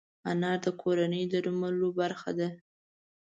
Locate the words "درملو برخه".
1.31-2.31